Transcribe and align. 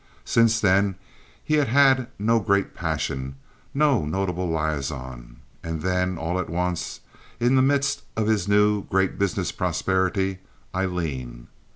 Since 0.25 0.59
then 0.59 0.95
he 1.43 1.53
had 1.57 1.67
had 1.67 2.07
no 2.17 2.39
great 2.39 2.73
passion, 2.73 3.35
no 3.71 4.03
notable 4.03 4.49
liaison; 4.49 5.41
and 5.63 5.83
then, 5.83 6.17
all 6.17 6.39
at 6.39 6.49
once, 6.49 7.01
in 7.39 7.53
the 7.55 7.61
midst 7.61 8.01
of 8.17 8.25
his 8.25 8.47
new, 8.47 8.85
great 8.85 9.19
business 9.19 9.51
prosperity, 9.51 10.39
Aileen. 10.73 11.49